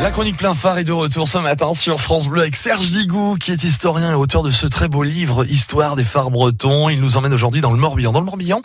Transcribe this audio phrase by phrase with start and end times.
[0.00, 3.36] La chronique plein phare est de retour ce matin sur France Bleu avec Serge Digou,
[3.40, 6.88] qui est historien et auteur de ce très beau livre Histoire des phares bretons.
[6.88, 8.12] Il nous emmène aujourd'hui dans le Morbihan.
[8.12, 8.60] Dans le Morbihan,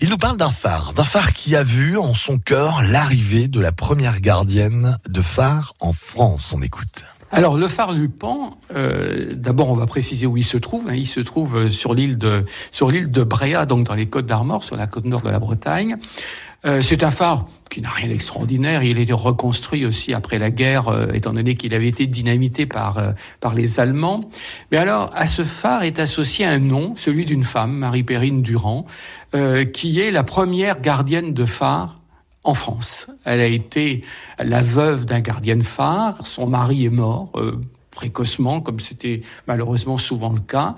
[0.00, 3.60] il nous parle d'un phare, d'un phare qui a vu en son cœur l'arrivée de
[3.60, 6.54] la première gardienne de phare en France.
[6.56, 7.04] On écoute.
[7.30, 10.88] Alors le phare du Pan, euh, d'abord on va préciser où il se trouve.
[10.88, 10.94] Hein.
[10.94, 14.26] Il se trouve euh, sur l'île de sur l'île de Bréa, donc dans les Côtes
[14.26, 15.98] d'Armor, sur la côte nord de la Bretagne.
[16.66, 18.82] Euh, c'est un phare qui n'a rien d'extraordinaire.
[18.82, 22.66] Il a été reconstruit aussi après la guerre, euh, étant donné qu'il avait été dynamité
[22.66, 24.28] par euh, par les Allemands.
[24.72, 28.86] Mais alors à ce phare est associé un nom, celui d'une femme, Marie-Périne Durand,
[29.72, 31.96] qui est la première gardienne de phare
[32.44, 33.06] en France.
[33.24, 34.04] Elle a été
[34.38, 36.26] la veuve d'un gardien de phare.
[36.26, 40.76] Son mari est mort euh, précocement, comme c'était malheureusement souvent le cas.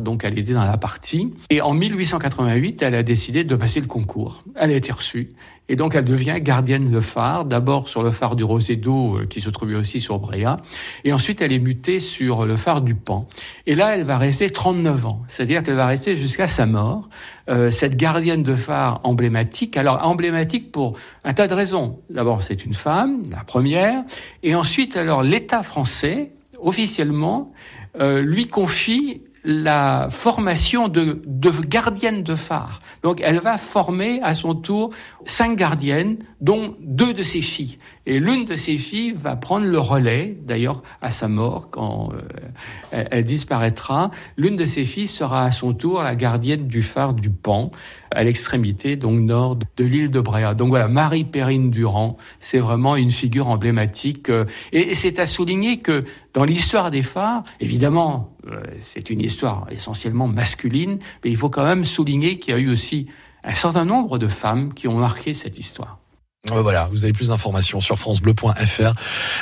[0.00, 1.32] Donc elle était dans la partie.
[1.50, 4.42] Et en 1888, elle a décidé de passer le concours.
[4.56, 5.30] Elle a été reçue.
[5.68, 9.40] Et donc elle devient gardienne de phare, d'abord sur le phare du Rosédo, euh, qui
[9.40, 10.58] se trouvait aussi sur Bréa.
[11.04, 13.28] Et ensuite elle est mutée sur le phare du Pan.
[13.66, 15.22] Et là, elle va rester 39 ans.
[15.28, 17.08] C'est-à-dire qu'elle va rester jusqu'à sa mort.
[17.48, 19.76] Euh, cette gardienne de phare emblématique.
[19.76, 21.98] Alors emblématique pour un tas de raisons.
[22.10, 24.02] D'abord, c'est une femme, la première.
[24.42, 27.52] Et ensuite, alors l'État français, officiellement,
[28.00, 32.80] euh, lui confie la formation de, de gardienne de phare.
[33.02, 34.90] Donc elle va former à son tour
[35.26, 37.76] cinq gardiennes, dont deux de ses filles.
[38.06, 43.04] Et l'une de ses filles va prendre le relais, d'ailleurs à sa mort, quand euh,
[43.10, 44.10] elle, disparaîtra.
[44.36, 47.70] L'une de ses filles sera à son tour la gardienne du phare du Pan,
[48.10, 50.54] à l'extrémité donc nord de l'île de Bréa.
[50.54, 54.28] Donc voilà, Marie Perrine Durand, c'est vraiment une figure emblématique.
[54.28, 56.00] Euh, et, et c'est à souligner que
[56.34, 61.64] dans l'histoire des phares, évidemment, euh, c'est une histoire essentiellement masculine, mais il faut quand
[61.64, 63.06] même souligner qu'il y a eu aussi
[63.42, 66.03] un certain nombre de femmes qui ont marqué cette histoire.
[66.46, 68.92] Voilà, vous avez plus d'informations sur francebleu.fr.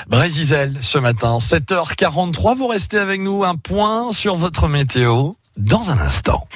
[0.07, 5.99] Brésil ce matin, 7h43, vous restez avec nous, un point sur votre météo dans un
[5.99, 6.47] instant.